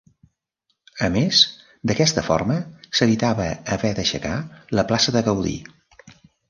A 1.07 1.09
més, 1.15 1.41
d'aquesta 1.91 2.25
forma 2.31 2.57
s'evitava 3.01 3.47
haver 3.77 3.95
d'aixecar 4.01 4.35
la 4.81 4.89
plaça 4.93 5.19
de 5.19 5.27
Gaudí. 5.31 5.59